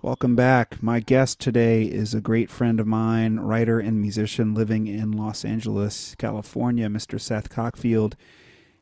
Welcome 0.01 0.35
back. 0.35 0.81
My 0.81 1.01
guest 1.01 1.41
today 1.41 1.83
is 1.83 2.13
a 2.13 2.21
great 2.21 2.49
friend 2.49 2.79
of 2.79 2.87
mine, 2.87 3.37
writer 3.37 3.79
and 3.79 3.99
musician 3.99 4.53
living 4.53 4.87
in 4.87 5.11
Los 5.11 5.43
Angeles, 5.43 6.15
California, 6.17 6.87
Mr. 6.87 7.19
Seth 7.19 7.49
Cockfield. 7.49 8.15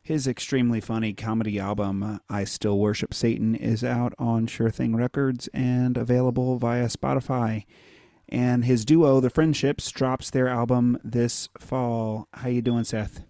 His 0.03 0.27
extremely 0.27 0.79
funny 0.79 1.13
comedy 1.13 1.59
album, 1.59 2.19
I 2.29 2.43
Still 2.43 2.77
Worship 2.77 3.13
Satan, 3.13 3.55
is 3.55 3.83
out 3.83 4.13
on 4.19 4.45
Sure 4.47 4.69
Thing 4.69 4.95
Records 4.95 5.49
and 5.55 5.97
available 5.97 6.57
via 6.57 6.85
Spotify. 6.85 7.65
And 8.29 8.65
his 8.65 8.83
duo, 8.83 9.19
The 9.19 9.29
Friendships, 9.29 9.89
drops 9.91 10.29
their 10.29 10.47
album 10.47 10.99
this 11.03 11.47
fall. 11.57 12.27
How 12.33 12.49
you 12.49 12.61
doing, 12.61 12.83
Seth? 12.83 13.23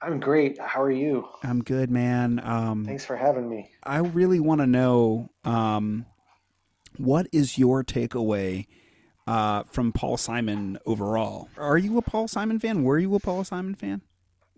I'm 0.00 0.20
great. 0.20 0.60
How 0.60 0.82
are 0.82 0.90
you? 0.90 1.26
I'm 1.42 1.62
good, 1.62 1.90
man. 1.90 2.40
Um, 2.44 2.84
Thanks 2.84 3.04
for 3.04 3.16
having 3.16 3.48
me. 3.48 3.70
I 3.82 3.98
really 3.98 4.38
want 4.38 4.60
to 4.60 4.66
know 4.66 5.30
um, 5.44 6.06
what 6.96 7.26
is 7.32 7.58
your 7.58 7.82
takeaway 7.82 8.66
uh, 9.26 9.64
from 9.64 9.92
Paul 9.92 10.16
Simon 10.16 10.78
overall? 10.86 11.48
Are 11.56 11.78
you 11.78 11.98
a 11.98 12.02
Paul 12.02 12.28
Simon 12.28 12.58
fan? 12.58 12.84
Were 12.84 12.98
you 12.98 13.14
a 13.14 13.20
Paul 13.20 13.42
Simon 13.42 13.74
fan? 13.74 14.02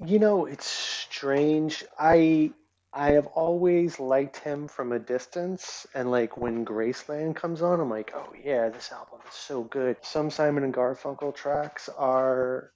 You 0.05 0.19
know, 0.19 0.47
it's 0.47 0.67
strange. 0.67 1.85
I 1.99 2.53
I 2.99 3.13
have 3.13 3.29
always 3.29 4.01
liked 4.01 4.39
him 4.39 4.67
from 4.67 4.91
a 4.91 4.99
distance, 4.99 5.87
and 5.95 6.11
like 6.11 6.37
when 6.37 6.67
Graceland 6.67 7.37
comes 7.37 7.63
on, 7.63 7.79
I'm 7.79 7.89
like, 7.89 8.11
oh 8.13 8.33
yeah, 8.43 8.71
this 8.71 8.91
album 8.91 9.21
is 9.29 9.35
so 9.35 9.63
good. 9.63 9.99
Some 10.03 10.31
Simon 10.31 10.65
and 10.65 10.75
Garfunkel 10.75 11.33
tracks 11.33 11.89
are 11.97 12.73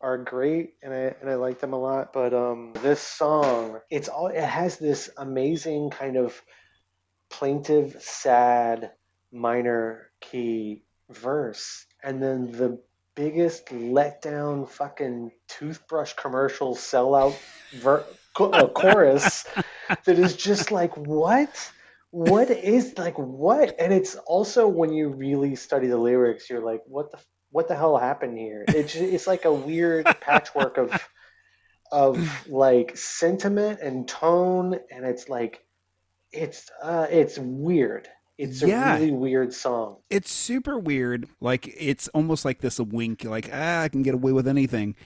are 0.00 0.18
great, 0.18 0.74
and 0.80 0.94
I 0.94 1.16
and 1.20 1.28
I 1.28 1.34
like 1.34 1.58
them 1.58 1.72
a 1.72 1.78
lot. 1.78 2.12
But 2.12 2.32
um, 2.32 2.72
this 2.82 3.00
song, 3.00 3.80
it's 3.90 4.08
all 4.08 4.28
it 4.28 4.44
has 4.44 4.78
this 4.78 5.10
amazing 5.16 5.90
kind 5.90 6.18
of 6.18 6.40
plaintive, 7.28 7.96
sad 8.00 8.92
minor 9.32 10.12
key 10.20 10.84
verse, 11.10 11.84
and 12.00 12.22
then 12.22 12.52
the 12.52 12.80
biggest 13.16 13.66
letdown 13.66 14.68
fucking 14.68 15.32
toothbrush 15.48 16.12
commercial 16.12 16.76
sellout 16.76 17.36
ver- 17.72 18.06
uh, 18.40 18.68
chorus 18.68 19.46
that 20.04 20.18
is 20.18 20.36
just 20.36 20.70
like 20.70 20.96
what 20.96 21.70
what 22.10 22.50
is 22.50 22.96
like 22.98 23.18
what 23.18 23.74
and 23.78 23.92
it's 23.92 24.14
also 24.26 24.68
when 24.68 24.92
you 24.92 25.08
really 25.08 25.56
study 25.56 25.86
the 25.86 25.96
lyrics 25.96 26.48
you're 26.48 26.64
like 26.64 26.80
what 26.86 27.10
the 27.10 27.18
what 27.50 27.68
the 27.68 27.74
hell 27.74 27.96
happened 27.96 28.36
here 28.38 28.64
it's 28.68 28.94
it's 28.94 29.26
like 29.26 29.44
a 29.44 29.52
weird 29.52 30.04
patchwork 30.20 30.76
of 30.78 31.08
of 31.92 32.48
like 32.48 32.96
sentiment 32.96 33.80
and 33.80 34.08
tone 34.08 34.78
and 34.90 35.04
it's 35.04 35.28
like 35.28 35.60
it's 36.32 36.70
uh 36.82 37.06
it's 37.10 37.38
weird 37.38 38.08
it's 38.36 38.62
a 38.62 38.68
yeah. 38.68 38.94
really 38.94 39.12
weird 39.12 39.54
song. 39.54 39.98
It's 40.10 40.32
super 40.32 40.78
weird. 40.78 41.28
Like 41.40 41.72
it's 41.78 42.08
almost 42.08 42.44
like 42.44 42.60
this 42.60 42.78
a 42.78 42.84
wink. 42.84 43.24
Like 43.24 43.48
ah, 43.52 43.82
I 43.82 43.88
can 43.88 44.02
get 44.02 44.14
away 44.14 44.32
with 44.32 44.48
anything. 44.48 44.96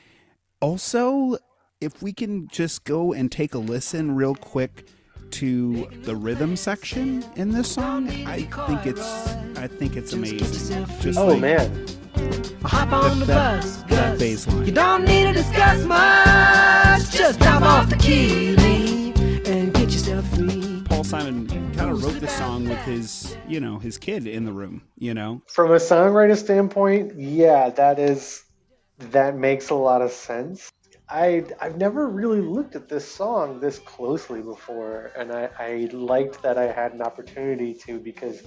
Also, 0.60 1.36
if 1.80 2.02
we 2.02 2.12
can 2.12 2.48
just 2.48 2.84
go 2.84 3.12
and 3.12 3.30
take 3.30 3.54
a 3.54 3.58
listen 3.58 4.14
real 4.16 4.34
quick 4.34 4.88
to 5.30 5.86
the 6.02 6.16
rhythm 6.16 6.56
section 6.56 7.24
in 7.36 7.50
this 7.52 7.70
song, 7.70 8.08
I 8.26 8.42
think 8.42 8.86
it's 8.86 9.28
I 9.58 9.66
think 9.68 9.96
it's 9.96 10.12
amazing. 10.12 10.86
Just 11.00 11.18
Oh 11.18 11.26
like 11.28 11.40
man, 11.40 11.86
Hop 12.64 12.92
on 12.92 13.20
the 13.20 13.26
that- 13.26 13.62
bus, 13.62 13.76
that 13.82 13.88
Gus. 13.88 14.18
bass 14.18 14.46
line. 14.48 14.66
You 14.66 14.72
don't 14.72 15.04
need 15.04 15.24
to 15.24 15.32
discuss 15.34 15.84
much. 15.84 17.10
Just 17.12 17.38
drop 17.40 17.62
off 17.62 17.90
the 17.90 17.96
key, 17.96 18.56
and 19.46 19.72
get 19.74 19.84
yourself 19.92 20.26
free. 20.34 20.82
Paul 20.86 21.04
Simon 21.04 21.46
kind 21.74 21.90
of 21.90 22.02
wrote 22.02 22.18
the 22.20 22.26
song 22.28 22.68
with 22.68 22.78
his, 22.80 23.36
you 23.46 23.60
know, 23.60 23.78
his 23.78 23.98
kid 23.98 24.26
in 24.26 24.44
the 24.44 24.52
room, 24.52 24.82
you 24.98 25.14
know. 25.14 25.42
from 25.46 25.70
a 25.70 25.76
songwriter 25.76 26.36
standpoint, 26.36 27.12
yeah, 27.20 27.68
that 27.70 27.98
is 28.00 28.42
that 28.98 29.36
makes 29.36 29.68
a 29.70 29.74
lot 29.74 30.00
of 30.02 30.10
sense. 30.10 30.72
I 31.10 31.44
I've 31.60 31.76
never 31.76 32.08
really 32.08 32.40
looked 32.40 32.76
at 32.76 32.88
this 32.88 33.10
song 33.10 33.60
this 33.60 33.78
closely 33.78 34.42
before, 34.42 35.10
and 35.16 35.32
I, 35.32 35.48
I 35.58 35.88
liked 35.92 36.42
that 36.42 36.58
I 36.58 36.70
had 36.70 36.92
an 36.92 37.02
opportunity 37.02 37.74
to 37.86 37.98
because 37.98 38.42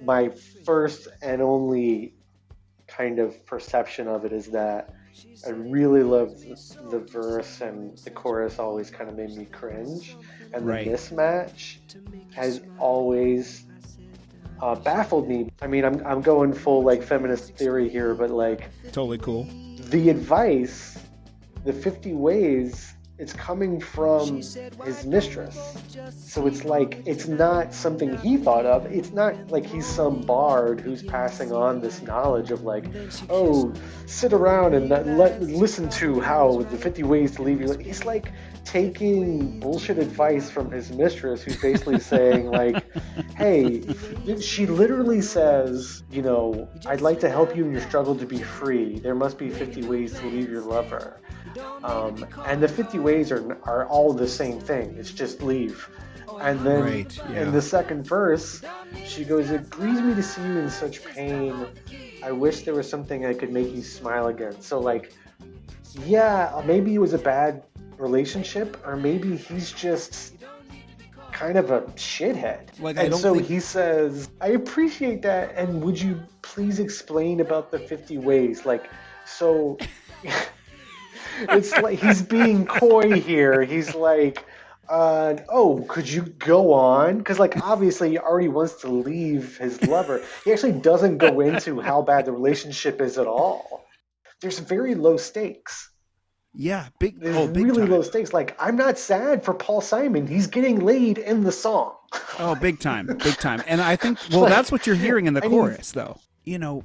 my 0.00 0.30
first 0.64 1.08
and 1.22 1.42
only 1.42 2.14
kind 2.86 3.18
of 3.18 3.44
perception 3.46 4.06
of 4.06 4.24
it 4.24 4.32
is 4.32 4.46
that 4.48 4.94
I 5.46 5.50
really 5.50 6.02
loved 6.02 6.42
the, 6.42 6.98
the 6.98 6.98
verse 7.06 7.60
and 7.60 7.96
the 8.04 8.10
chorus 8.10 8.58
always 8.58 8.90
kind 8.90 9.10
of 9.10 9.16
made 9.16 9.36
me 9.36 9.46
cringe, 9.46 10.16
and 10.52 10.66
Right. 10.66 10.84
the 10.84 10.92
mismatch 10.92 11.78
has 12.34 12.60
always 12.78 13.64
uh, 14.60 14.74
baffled 14.76 15.28
me. 15.28 15.48
I 15.62 15.66
mean, 15.66 15.84
I'm 15.84 16.04
I'm 16.06 16.22
going 16.22 16.52
full 16.52 16.82
like 16.84 17.02
feminist 17.02 17.56
theory 17.56 17.88
here, 17.88 18.14
but 18.14 18.30
like 18.30 18.70
Totally 18.92 19.18
cool. 19.18 19.48
the 19.90 20.10
advice, 20.10 20.96
the 21.64 21.72
50 21.72 22.12
ways, 22.12 22.94
it's 23.16 23.32
coming 23.32 23.80
from 23.80 24.42
his 24.84 25.06
mistress. 25.06 25.56
So 26.16 26.48
it's 26.48 26.64
like, 26.64 27.00
it's 27.06 27.28
not 27.28 27.72
something 27.72 28.18
he 28.18 28.36
thought 28.36 28.66
of. 28.66 28.86
It's 28.86 29.12
not 29.12 29.52
like 29.52 29.64
he's 29.64 29.86
some 29.86 30.22
bard 30.22 30.80
who's 30.80 31.02
passing 31.02 31.52
on 31.52 31.80
this 31.80 32.02
knowledge 32.02 32.50
of 32.50 32.64
like, 32.64 32.84
oh, 33.30 33.72
sit 34.06 34.32
around 34.32 34.74
and 34.74 34.88
let, 35.16 35.40
listen 35.40 35.88
to 35.90 36.20
how 36.20 36.62
the 36.62 36.76
50 36.76 37.04
ways 37.04 37.36
to 37.36 37.42
leave 37.42 37.60
you. 37.60 37.72
He's 37.78 38.04
like 38.04 38.32
taking 38.64 39.60
bullshit 39.60 39.98
advice 39.98 40.50
from 40.50 40.72
his 40.72 40.90
mistress 40.90 41.42
who's 41.42 41.60
basically 41.60 42.00
saying 42.14 42.46
like, 42.46 42.84
hey, 43.36 43.84
she 44.40 44.66
literally 44.66 45.20
says, 45.20 46.02
you 46.10 46.22
know, 46.22 46.68
I'd 46.86 47.00
like 47.00 47.20
to 47.20 47.30
help 47.30 47.54
you 47.54 47.64
in 47.64 47.70
your 47.72 47.82
struggle 47.82 48.16
to 48.16 48.26
be 48.26 48.38
free. 48.38 48.98
There 48.98 49.14
must 49.14 49.38
be 49.38 49.50
50 49.50 49.82
ways 49.82 50.18
to 50.18 50.26
leave 50.26 50.50
your 50.50 50.62
lover. 50.62 51.20
Um, 51.82 52.26
and 52.46 52.62
the 52.62 52.68
50 52.68 52.98
ways 52.98 53.30
are, 53.30 53.58
are 53.64 53.86
all 53.86 54.12
the 54.12 54.28
same 54.28 54.60
thing. 54.60 54.96
It's 54.98 55.10
just 55.12 55.42
leave. 55.42 55.88
And 56.40 56.60
then 56.60 56.82
Right, 56.82 57.16
yeah. 57.30 57.42
in 57.42 57.52
the 57.52 57.62
second 57.62 58.06
verse, 58.06 58.62
she 59.04 59.24
goes, 59.24 59.50
It 59.50 59.70
grieves 59.70 60.00
me 60.00 60.14
to 60.14 60.22
see 60.22 60.42
you 60.42 60.58
in 60.58 60.70
such 60.70 61.04
pain. 61.04 61.66
I 62.22 62.32
wish 62.32 62.62
there 62.62 62.74
was 62.74 62.88
something 62.88 63.24
I 63.26 63.34
could 63.34 63.52
make 63.52 63.72
you 63.74 63.82
smile 63.82 64.28
again. 64.28 64.60
So, 64.60 64.80
like, 64.80 65.12
yeah, 66.04 66.62
maybe 66.66 66.94
it 66.94 66.98
was 66.98 67.12
a 67.12 67.18
bad 67.18 67.62
relationship, 67.98 68.76
or 68.84 68.96
maybe 68.96 69.36
he's 69.36 69.70
just 69.70 70.34
kind 71.30 71.58
of 71.58 71.70
a 71.70 71.82
shithead. 71.92 72.80
Like, 72.80 72.96
and 72.96 73.14
so 73.14 73.34
think- 73.34 73.46
he 73.46 73.60
says, 73.60 74.28
I 74.40 74.48
appreciate 74.48 75.22
that, 75.22 75.52
and 75.56 75.82
would 75.82 76.00
you 76.00 76.20
please 76.42 76.80
explain 76.80 77.40
about 77.40 77.70
the 77.70 77.78
50 77.78 78.18
ways? 78.18 78.64
Like, 78.64 78.88
so 79.26 79.78
it's 81.40 81.72
like 81.78 81.98
he's 81.98 82.22
being 82.22 82.66
coy 82.66 83.20
here. 83.20 83.62
He's 83.62 83.94
like, 83.94 84.44
uh, 84.88 85.36
oh, 85.48 85.84
could 85.88 86.08
you 86.08 86.22
go 86.22 86.72
on? 86.72 87.18
Because, 87.18 87.38
like, 87.38 87.56
obviously, 87.62 88.10
he 88.10 88.18
already 88.18 88.48
wants 88.48 88.74
to 88.82 88.88
leave 88.88 89.56
his 89.58 89.82
lover. 89.86 90.22
He 90.44 90.52
actually 90.52 90.72
doesn't 90.72 91.18
go 91.18 91.40
into 91.40 91.80
how 91.80 92.02
bad 92.02 92.26
the 92.26 92.32
relationship 92.32 93.00
is 93.00 93.18
at 93.18 93.26
all. 93.26 93.86
There's 94.40 94.58
very 94.58 94.94
low 94.94 95.16
stakes. 95.16 95.90
Yeah, 96.56 96.86
big 97.00 97.18
There's 97.18 97.36
oh, 97.36 97.48
big 97.48 97.64
really 97.64 97.80
time. 97.80 97.90
low 97.90 98.02
stakes. 98.02 98.32
Like, 98.32 98.54
I'm 98.60 98.76
not 98.76 98.98
sad 98.98 99.44
for 99.44 99.54
Paul 99.54 99.80
Simon. 99.80 100.26
He's 100.26 100.46
getting 100.46 100.80
laid 100.80 101.18
in 101.18 101.42
the 101.42 101.50
song. 101.50 101.94
Oh, 102.38 102.54
big 102.54 102.78
time, 102.78 103.06
big 103.06 103.36
time. 103.38 103.62
And 103.66 103.80
I 103.80 103.96
think 103.96 104.18
well, 104.30 104.44
that's 104.48 104.70
what 104.70 104.86
you're 104.86 104.94
hearing 104.94 105.26
in 105.26 105.34
the 105.34 105.44
I 105.44 105.48
mean- 105.48 105.58
chorus, 105.58 105.92
though. 105.92 106.20
You 106.44 106.58
know, 106.58 106.84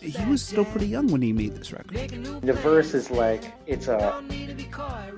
he 0.00 0.24
was 0.26 0.40
still 0.40 0.64
pretty 0.64 0.86
young 0.86 1.08
when 1.08 1.20
he 1.20 1.32
made 1.32 1.56
this 1.56 1.72
record. 1.72 1.96
The 2.42 2.52
verse 2.52 2.94
is 2.94 3.10
like, 3.10 3.42
it's 3.66 3.88
a, 3.88 4.22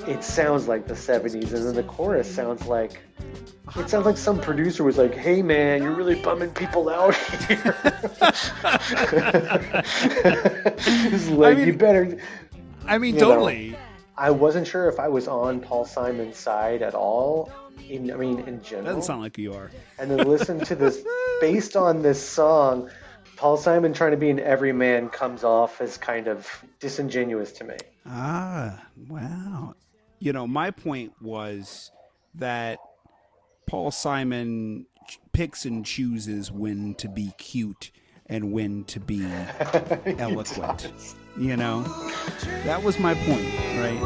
it 0.08 0.24
sounds 0.24 0.66
like 0.66 0.86
the 0.86 0.94
70s, 0.94 1.52
and 1.52 1.66
then 1.66 1.74
the 1.74 1.82
chorus 1.82 2.32
sounds 2.34 2.64
like, 2.66 3.02
it 3.76 3.90
sounds 3.90 4.06
like 4.06 4.16
some 4.16 4.40
producer 4.40 4.82
was 4.82 4.96
like, 4.98 5.14
"Hey 5.14 5.42
man, 5.42 5.82
you're 5.82 5.94
really 5.94 6.14
bumming 6.22 6.50
people 6.50 6.88
out 6.88 7.14
here." 7.14 7.76
it's 11.06 11.28
like 11.30 11.58
mean- 11.58 11.66
you 11.66 11.74
better. 11.74 12.18
I 12.86 12.98
mean, 12.98 13.14
You 13.14 13.20
know. 13.22 13.30
totally. 13.30 13.76
I 14.16 14.30
wasn't 14.30 14.66
sure 14.66 14.88
if 14.88 15.00
I 15.00 15.08
was 15.08 15.26
on 15.26 15.60
Paul 15.60 15.84
Simon's 15.84 16.36
side 16.36 16.82
at 16.82 16.94
all. 16.94 17.50
In, 17.88 18.10
I 18.12 18.16
mean, 18.16 18.38
in 18.40 18.62
general. 18.62 18.86
Doesn't 18.86 19.02
sound 19.02 19.22
like 19.22 19.36
you 19.36 19.52
are. 19.54 19.70
and 19.98 20.10
then 20.10 20.26
listen 20.28 20.60
to 20.60 20.74
this 20.76 21.02
based 21.40 21.74
on 21.76 22.02
this 22.02 22.22
song. 22.22 22.90
Paul 23.36 23.56
Simon 23.56 23.92
trying 23.92 24.12
to 24.12 24.16
be 24.16 24.30
an 24.30 24.40
everyman 24.40 25.08
comes 25.08 25.44
off 25.44 25.80
as 25.80 25.96
kind 25.96 26.28
of 26.28 26.48
disingenuous 26.80 27.52
to 27.52 27.64
me. 27.64 27.76
Ah, 28.06 28.82
wow. 29.08 29.74
You 30.18 30.32
know, 30.32 30.46
my 30.46 30.70
point 30.70 31.12
was 31.20 31.90
that 32.34 32.78
Paul 33.66 33.90
Simon 33.90 34.86
picks 35.32 35.64
and 35.64 35.84
chooses 35.84 36.50
when 36.50 36.94
to 36.94 37.08
be 37.08 37.32
cute 37.38 37.90
and 38.26 38.52
when 38.52 38.84
to 38.84 39.00
be 39.00 39.26
eloquent. 40.18 40.92
You 41.36 41.56
know, 41.56 41.82
that 42.64 42.82
was 42.82 42.98
my 42.98 43.14
point, 43.14 43.52
right? 43.78 44.00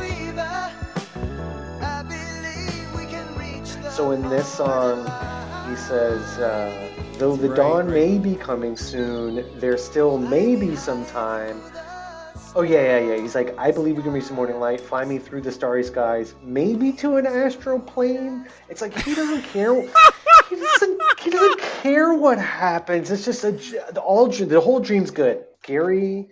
So 3.91 4.12
in 4.12 4.23
this 4.29 4.47
song, 4.47 5.05
he 5.69 5.77
says, 5.77 6.38
uh, 6.38 6.88
though 7.19 7.37
the 7.37 7.49
Right, 7.49 7.57
dawn 7.57 7.87
right. 7.87 7.95
may 7.95 8.19
be 8.19 8.35
coming 8.35 8.77
soon, 8.77 9.45
there 9.59 9.77
still 9.77 10.19
may 10.19 10.57
be 10.57 10.77
some 10.77 11.05
time. 11.07 11.61
Oh 12.55 12.63
yeah, 12.63 12.99
yeah, 12.99 13.15
yeah. 13.15 13.21
He's 13.21 13.35
like, 13.35 13.57
I 13.59 13.71
believe 13.71 13.97
we 13.97 14.03
can 14.03 14.13
reach 14.13 14.29
the 14.29 14.35
morning 14.35 14.59
light. 14.59 14.81
Fly 14.81 15.05
me 15.05 15.19
through 15.19 15.43
the 15.43 15.53
starry 15.53 15.85
skies, 15.85 16.35
maybe 16.43 16.93
to 16.93 17.17
an 17.17 17.27
astral 17.27 17.79
plane. 17.79 18.47
It's 18.69 18.81
like 18.81 18.97
he 19.03 19.15
doesn't 19.15 19.43
care. 19.43 19.75
he 20.49 20.57
doesn't. 20.57 21.03
He 21.21 21.31
doesn't 21.31 21.61
care 21.61 22.15
what 22.15 22.39
happens. 22.39 23.11
It's 23.11 23.25
just 23.25 23.45
a 23.45 23.53
the 23.93 24.01
all. 24.01 24.29
The 24.29 24.61
whole 24.61 24.81
dream's 24.81 25.11
good. 25.11 25.45
Gary 25.63 26.29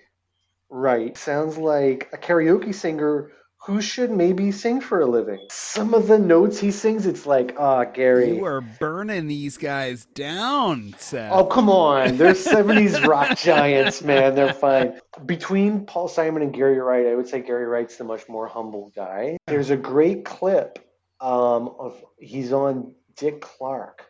Wright 0.70 1.16
sounds 1.16 1.59
like 1.59 2.09
a 2.12 2.16
karaoke 2.16 2.75
singer 2.75 3.31
who 3.66 3.81
should 3.81 4.12
maybe 4.12 4.52
sing 4.52 4.81
for 4.81 5.00
a 5.00 5.07
living. 5.07 5.44
Some 5.50 5.92
of 5.92 6.07
the 6.07 6.20
notes 6.20 6.61
he 6.61 6.70
sings, 6.70 7.05
it's 7.05 7.26
like, 7.26 7.57
ah, 7.59 7.83
Gary. 7.85 8.37
You 8.37 8.44
are 8.44 8.61
burning 8.61 9.26
these 9.26 9.59
guys 9.59 10.07
down, 10.14 10.94
Seth. 10.98 11.33
Oh, 11.33 11.44
come 11.44 11.68
on. 11.68 12.16
They're 12.16 12.35
70s 12.35 13.05
rock 13.05 13.37
giants, 13.37 14.02
man. 14.02 14.37
They're 14.37 14.52
fine. 14.52 15.00
Between 15.26 15.85
Paul 15.85 16.07
Simon 16.07 16.42
and 16.42 16.55
Gary 16.55 16.79
Wright, 16.79 17.07
I 17.07 17.16
would 17.16 17.26
say 17.26 17.40
Gary 17.40 17.66
Wright's 17.66 17.96
the 17.96 18.05
much 18.05 18.29
more 18.29 18.46
humble 18.46 18.92
guy. 18.94 19.37
There's 19.48 19.70
a 19.70 19.76
great 19.76 20.24
clip 20.24 20.79
um, 21.20 21.74
of 21.81 22.00
he's 22.20 22.52
on 22.52 22.94
Dick 23.16 23.40
Clark. 23.40 24.07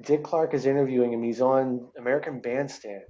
Dick 0.00 0.22
Clark 0.22 0.54
is 0.54 0.64
interviewing 0.64 1.12
him. 1.12 1.24
He's 1.24 1.40
on 1.40 1.88
American 1.98 2.40
Bandstand. 2.40 3.02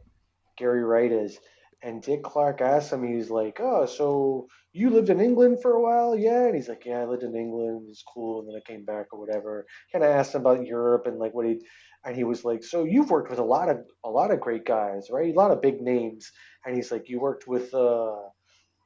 Gary 0.57 0.83
Wright 0.83 1.12
is. 1.12 1.39
And 1.87 2.03
Dick 2.03 2.25
Clark 2.25 2.61
asked 2.61 2.92
him, 2.92 3.05
he's 3.05 3.31
like, 3.31 3.59
Oh, 3.61 3.87
so 3.87 4.49
you 4.72 4.90
lived 4.90 5.09
in 5.09 5.20
England 5.20 5.62
for 5.62 5.72
a 5.72 5.81
while? 5.81 6.16
Yeah. 6.18 6.46
And 6.46 6.55
he's 6.57 6.68
like, 6.68 6.85
Yeah, 6.85 7.01
I 7.01 7.05
lived 7.05 7.22
in 7.22 7.37
England. 7.37 7.83
It 7.85 7.88
was 7.88 8.03
cool. 8.12 8.40
And 8.40 8.49
then 8.49 8.57
I 8.57 8.70
came 8.70 8.85
back 8.85 9.07
or 9.12 9.20
whatever. 9.20 9.64
Kind 9.92 10.05
of 10.05 10.11
asked 10.11 10.35
him 10.35 10.40
about 10.40 10.66
Europe 10.66 11.07
and 11.07 11.18
like 11.18 11.33
what 11.33 11.46
he 11.46 11.61
and 12.07 12.14
he 12.16 12.25
was 12.25 12.44
like, 12.44 12.62
"So 12.62 12.85
you've 12.85 13.11
worked 13.11 13.31
with 13.31 13.40
a 13.40 13.44
lot 13.44 13.68
of 13.68 13.79
a 14.05 14.11
lot 14.11 14.31
of 14.31 14.40
great 14.40 14.64
guys, 14.64 15.09
right? 15.11 15.35
A 15.35 15.38
lot 15.38 15.51
of 15.51 15.61
big 15.61 15.81
names." 15.83 16.31
And 16.64 16.75
he's 16.75 16.92
like, 16.92 17.09
"You 17.09 17.20
worked 17.20 17.49
with, 17.49 17.75
uh, 17.75 18.16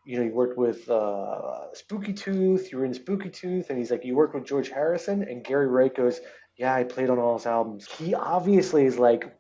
you 0.07 0.19
know, 0.19 0.25
you 0.25 0.33
worked 0.33 0.59
with 0.59 0.89
uh, 0.89 1.73
Spooky 1.75 2.15
Tooth. 2.15 2.73
You 2.73 2.79
were 2.79 2.87
in 2.87 2.95
Spooky 2.95 3.29
Tooth." 3.29 3.69
And 3.69 3.79
he's 3.79 3.91
like, 3.91 4.05
"You 4.05 4.17
worked 4.17 4.35
with 4.35 4.47
George 4.47 4.71
Harrison." 4.71 5.23
And 5.23 5.45
Gary 5.45 5.67
Wright 5.67 5.95
goes, 5.95 6.21
"Yeah, 6.57 6.75
I 6.75 6.85
played 6.85 7.11
on 7.11 7.19
all 7.19 7.37
his 7.37 7.47
albums." 7.47 7.87
He 7.99 8.15
obviously 8.15 8.87
is 8.87 8.99
like, 8.99 9.31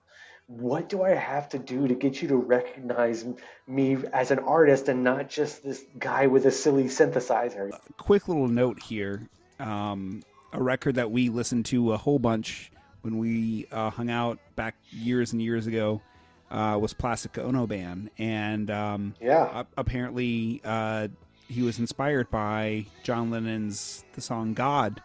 "What 0.58 0.88
do 0.88 1.02
I 1.02 1.10
have 1.10 1.48
to 1.50 1.58
do 1.58 1.86
to 1.86 1.94
get 1.94 2.20
you 2.20 2.28
to 2.28 2.36
recognize 2.36 3.24
me 3.68 3.96
as 4.12 4.30
an 4.32 4.40
artist 4.40 4.88
and 4.88 5.04
not 5.04 5.28
just 5.28 5.62
this 5.62 5.84
guy 5.98 6.26
with 6.26 6.44
a 6.44 6.50
silly 6.50 6.84
synthesizer?" 6.84 7.70
quick 7.96 8.26
little 8.28 8.48
note 8.48 8.82
here 8.82 9.28
um, 9.60 10.22
a 10.52 10.62
record 10.62 10.96
that 10.96 11.10
we 11.10 11.28
listened 11.28 11.66
to 11.66 11.92
a 11.92 11.96
whole 11.96 12.18
bunch 12.18 12.72
when 13.02 13.18
we 13.18 13.66
uh, 13.70 13.90
hung 13.90 14.10
out 14.10 14.38
back 14.56 14.74
years 14.90 15.32
and 15.32 15.40
years 15.40 15.66
ago 15.66 16.02
uh, 16.50 16.76
was 16.80 16.92
Plastic 16.92 17.38
Ono 17.38 17.66
Band. 17.66 18.10
And 18.18 18.70
um, 18.70 19.14
Yeah. 19.20 19.60
a- 19.60 19.66
apparently 19.76 20.60
uh, 20.64 21.08
he 21.48 21.62
was 21.62 21.78
inspired 21.78 22.30
by 22.30 22.86
John 23.02 23.30
Lennon's 23.30 24.04
The 24.14 24.20
Song 24.20 24.54
God. 24.54 25.02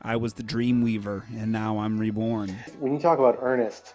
I 0.00 0.16
was 0.16 0.34
the 0.34 0.42
dream 0.42 0.82
weaver, 0.82 1.26
and 1.34 1.50
now 1.50 1.78
I'm 1.78 1.98
reborn. 1.98 2.50
When 2.78 2.92
you 2.92 3.00
talk 3.00 3.18
about 3.18 3.38
Ernest, 3.40 3.94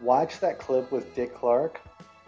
watch 0.00 0.40
that 0.40 0.58
clip 0.58 0.90
with 0.90 1.14
Dick 1.14 1.34
Clark 1.34 1.80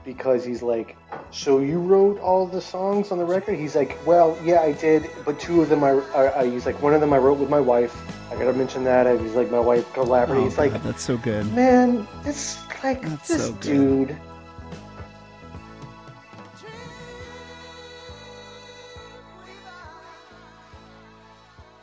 because 0.04 0.44
he's 0.44 0.62
like, 0.62 0.96
"So 1.30 1.61
you 1.61 1.78
wrote 1.78 2.18
all 2.20 2.46
the 2.46 2.61
songs 2.61 3.11
on 3.12 3.18
the 3.18 3.24
record?" 3.24 3.58
He's 3.58 3.76
like, 3.76 3.96
"Well, 4.06 4.37
yeah, 4.44 4.61
I 4.61 4.72
did, 4.72 5.08
but 5.24 5.38
two 5.38 5.62
of 5.62 5.68
them 5.68 5.85
I, 5.85 5.90
I, 6.14 6.40
I 6.40 6.50
he's 6.50 6.66
like, 6.66 6.80
one 6.82 6.94
of 6.94 7.00
them 7.00 7.12
I 7.12 7.18
wrote 7.18 7.38
with 7.38 7.50
my 7.50 7.61
wife. 7.61 7.94
I 8.30 8.35
gotta 8.37 8.52
mention 8.52 8.85
that. 8.85 9.06
And 9.06 9.20
he's 9.20 9.35
like, 9.35 9.50
my 9.50 9.61
wife 9.61 9.90
collaborated. 9.92 10.44
Oh, 10.44 10.48
he's 10.48 10.58
like, 10.58 10.82
that's 10.82 11.02
so 11.02 11.16
good. 11.18 11.52
man, 11.54 12.06
this 12.24 12.58
like 12.82 13.02
That's 13.02 13.28
this 13.28 13.46
so 13.46 13.52
dude." 13.54 14.16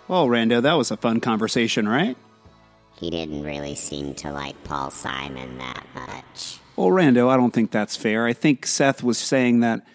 Well, 0.08 0.28
Rando, 0.28 0.60
that 0.64 0.74
was 0.74 0.90
a 0.90 0.98
fun 0.98 1.20
conversation, 1.20 1.88
right? 1.88 2.18
He 3.00 3.10
didn't 3.10 3.44
really 3.44 3.76
seem 3.76 4.14
to 4.16 4.32
like 4.32 4.62
Paul 4.66 4.92
Simon 4.92 5.58
that 5.58 5.86
much. 5.96 6.60
Well, 6.76 6.90
Rando, 6.90 7.30
I 7.30 7.38
don't 7.38 7.52
think 7.54 7.72
that's 7.72 7.96
fair. 7.96 8.26
I 8.26 8.34
think 8.34 8.66
Seth 8.66 9.04
was 9.04 9.18
saying 9.18 9.62
that 9.62 9.86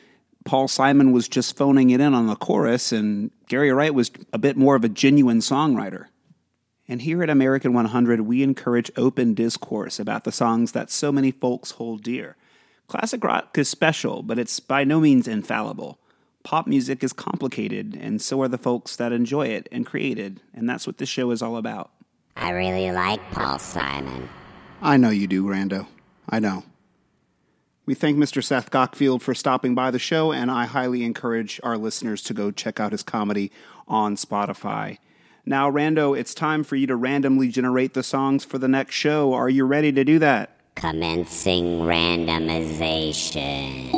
Paul 0.45 0.69
Simon 0.69 1.13
was 1.13 1.29
just 1.29 1.57
phoning 1.57 1.91
it 1.91 2.01
in 2.01 2.15
on 2.15 2.27
the 2.27 2.37
chorus, 2.37 2.93
and 2.93 3.31
Gary 3.49 3.73
Wright 3.73 3.95
was 3.95 4.11
a 4.33 4.39
bit 4.39 4.57
more 4.57 4.75
of 4.75 4.85
a 4.85 4.89
genuine 4.89 5.39
songwriter. 5.39 6.07
And 6.87 7.03
here 7.03 7.23
at 7.23 7.31
American 7.31 7.73
100, 7.73 8.23
we 8.23 8.43
encourage 8.43 8.91
open 8.97 9.35
discourse 9.35 9.99
about 9.99 10.25
the 10.25 10.33
songs 10.33 10.73
that 10.73 10.91
so 10.91 11.11
many 11.11 11.31
folks 11.31 11.73
hold 11.73 12.03
dear. 12.03 12.37
Classic 12.89 13.23
rock 13.25 13.57
is 13.57 13.69
special, 13.69 14.23
but 14.23 14.39
it's 14.39 14.61
by 14.61 14.85
no 14.85 15.01
means 15.01 15.27
infallible. 15.27 15.99
Pop 16.43 16.67
music 16.67 17.03
is 17.03 17.15
complicated, 17.15 17.97
and 17.99 18.21
so 18.21 18.43
are 18.43 18.49
the 18.49 18.59
folks 18.59 18.97
that 18.97 19.13
enjoy 19.13 19.47
it 19.47 19.67
and 19.73 19.87
create 19.87 20.19
it, 20.19 20.39
and 20.53 20.69
that's 20.69 20.87
what 20.87 20.99
this 20.99 21.09
show 21.09 21.31
is 21.31 21.41
all 21.41 21.57
about. 21.57 21.91
I 22.37 22.51
really 22.51 22.91
like 22.91 23.21
Paul 23.31 23.59
Simon. 23.59 24.29
I 24.83 24.97
know 24.97 25.11
you 25.11 25.27
do, 25.27 25.45
Rando. 25.45 25.87
I 26.29 26.41
know. 26.41 26.65
We 27.87 27.95
thank 27.95 28.17
Mr. 28.17 28.43
Seth 28.43 28.71
Cockfield 28.71 29.23
for 29.23 29.35
stopping 29.35 29.75
by 29.75 29.91
the 29.91 29.99
show, 29.99 30.33
and 30.33 30.51
I 30.51 30.65
highly 30.65 31.05
encourage 31.05 31.61
our 31.63 31.77
listeners 31.77 32.23
to 32.23 32.35
go 32.35 32.51
check 32.51 32.81
out 32.81 32.93
his 32.93 33.03
comedy 33.03 33.53
on 33.87 34.17
Spotify. 34.17 34.99
Now, 35.45 35.71
Rando, 35.71 36.19
it's 36.19 36.33
time 36.33 36.65
for 36.65 36.77
you 36.77 36.87
to 36.87 36.97
randomly 36.97 37.49
generate 37.49 37.93
the 37.93 38.03
songs 38.03 38.45
for 38.45 38.57
the 38.57 38.69
next 38.69 38.95
show. 38.95 39.35
Are 39.35 39.51
you 39.51 39.67
ready 39.67 39.93
to 39.93 40.03
do 40.03 40.19
that? 40.21 40.57
Commencing 40.75 41.81
randomization. 41.81 43.91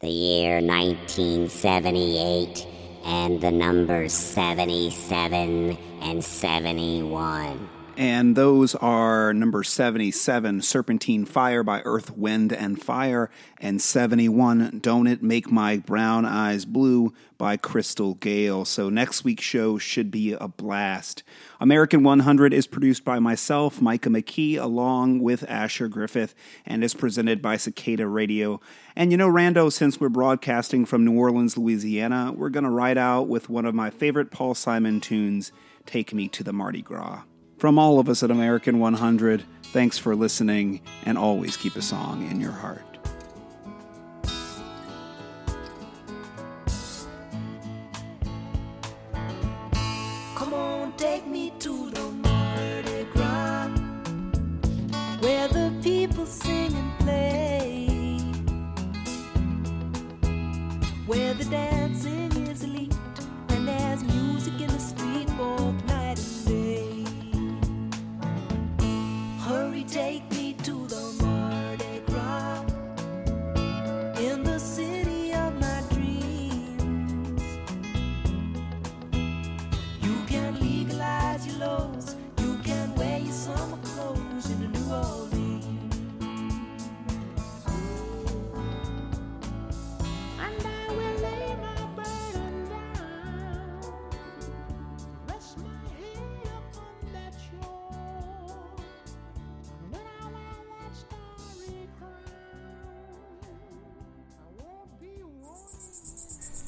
The 0.00 0.08
year 0.08 0.60
1978 0.60 2.66
and 3.04 3.40
the 3.40 3.50
numbers 3.50 4.12
77 4.12 5.76
and 6.00 6.24
71. 6.24 7.68
And 7.94 8.36
those 8.36 8.74
are 8.76 9.34
number 9.34 9.62
77, 9.62 10.62
Serpentine 10.62 11.26
Fire 11.26 11.62
by 11.62 11.82
Earth, 11.82 12.16
Wind, 12.16 12.50
and 12.50 12.82
Fire, 12.82 13.30
and 13.60 13.82
71, 13.82 14.78
Don't 14.82 15.06
It 15.06 15.22
Make 15.22 15.50
My 15.50 15.76
Brown 15.76 16.24
Eyes 16.24 16.64
Blue 16.64 17.12
by 17.36 17.58
Crystal 17.58 18.14
Gayle. 18.14 18.64
So 18.64 18.88
next 18.88 19.24
week's 19.24 19.44
show 19.44 19.76
should 19.76 20.10
be 20.10 20.32
a 20.32 20.48
blast. 20.48 21.22
American 21.60 22.02
100 22.02 22.54
is 22.54 22.66
produced 22.66 23.04
by 23.04 23.18
myself, 23.18 23.82
Micah 23.82 24.08
McKee, 24.08 24.58
along 24.58 25.20
with 25.20 25.48
Asher 25.50 25.88
Griffith, 25.88 26.34
and 26.64 26.82
is 26.82 26.94
presented 26.94 27.42
by 27.42 27.58
Cicada 27.58 28.06
Radio. 28.06 28.58
And 28.96 29.10
you 29.10 29.18
know, 29.18 29.28
Rando, 29.28 29.70
since 29.70 30.00
we're 30.00 30.08
broadcasting 30.08 30.86
from 30.86 31.04
New 31.04 31.18
Orleans, 31.18 31.58
Louisiana, 31.58 32.32
we're 32.34 32.48
going 32.48 32.64
to 32.64 32.70
ride 32.70 32.98
out 32.98 33.28
with 33.28 33.50
one 33.50 33.66
of 33.66 33.74
my 33.74 33.90
favorite 33.90 34.30
Paul 34.30 34.54
Simon 34.54 34.98
tunes, 34.98 35.52
Take 35.84 36.14
Me 36.14 36.26
to 36.28 36.42
the 36.42 36.54
Mardi 36.54 36.80
Gras. 36.80 37.24
From 37.62 37.78
all 37.78 38.00
of 38.00 38.08
us 38.08 38.24
at 38.24 38.32
American 38.32 38.80
100, 38.80 39.44
thanks 39.66 39.96
for 39.96 40.16
listening 40.16 40.80
and 41.04 41.16
always 41.16 41.56
keep 41.56 41.76
a 41.76 41.80
song 41.80 42.28
in 42.28 42.40
your 42.40 42.50
heart. 42.50 42.82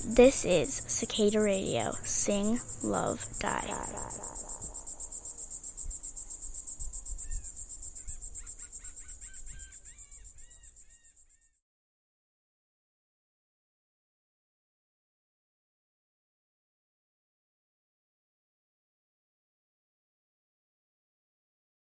This 0.07 0.45
is 0.45 0.83
Cicada 0.87 1.41
Radio. 1.41 1.97
Sing, 2.05 2.61
love, 2.83 3.27
die. 3.39 4.24